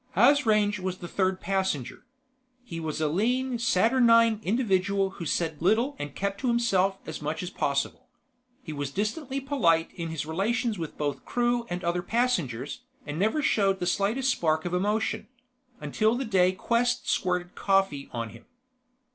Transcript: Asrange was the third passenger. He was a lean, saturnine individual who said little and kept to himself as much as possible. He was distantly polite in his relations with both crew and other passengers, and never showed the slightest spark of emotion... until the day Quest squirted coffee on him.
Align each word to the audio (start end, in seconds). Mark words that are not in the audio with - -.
Asrange 0.17 0.79
was 0.79 0.97
the 0.97 1.07
third 1.07 1.39
passenger. 1.39 2.07
He 2.63 2.79
was 2.79 2.99
a 2.99 3.07
lean, 3.07 3.59
saturnine 3.59 4.39
individual 4.41 5.11
who 5.11 5.27
said 5.27 5.61
little 5.61 5.95
and 5.99 6.15
kept 6.15 6.39
to 6.39 6.47
himself 6.47 6.97
as 7.05 7.21
much 7.21 7.43
as 7.43 7.51
possible. 7.51 8.07
He 8.63 8.73
was 8.73 8.89
distantly 8.89 9.39
polite 9.39 9.91
in 9.93 10.09
his 10.09 10.25
relations 10.25 10.79
with 10.79 10.97
both 10.97 11.23
crew 11.23 11.67
and 11.69 11.83
other 11.83 12.01
passengers, 12.01 12.81
and 13.05 13.19
never 13.19 13.43
showed 13.43 13.79
the 13.79 13.85
slightest 13.85 14.31
spark 14.31 14.65
of 14.65 14.73
emotion... 14.73 15.27
until 15.79 16.15
the 16.15 16.25
day 16.25 16.51
Quest 16.51 17.07
squirted 17.07 17.53
coffee 17.53 18.09
on 18.11 18.29
him. 18.29 18.47